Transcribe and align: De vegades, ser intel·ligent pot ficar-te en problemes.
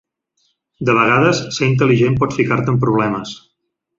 De 0.89 0.95
vegades, 0.99 1.41
ser 1.57 1.69
intel·ligent 1.73 2.17
pot 2.23 2.35
ficar-te 2.39 2.75
en 2.75 2.83
problemes. 2.87 3.37